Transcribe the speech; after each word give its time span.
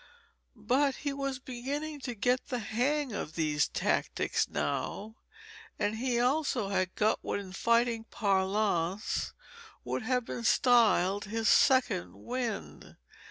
But 0.55 0.95
he 1.05 1.13
was 1.13 1.37
beginning 1.37 1.99
to 1.99 2.15
get 2.15 2.47
the 2.47 2.57
hang 2.57 3.13
of 3.13 3.35
these 3.35 3.67
tactics 3.67 4.47
now; 4.49 5.17
and 5.77 5.97
he 5.97 6.19
also 6.19 6.69
had 6.69 6.95
got 6.95 7.19
what 7.21 7.37
in 7.39 7.53
fighting 7.53 8.05
parlance 8.05 9.33
would 9.83 10.01
have 10.01 10.25
been 10.25 10.43
styled 10.43 11.25
his 11.25 11.47
second 11.49 12.15
wind. 12.15 12.97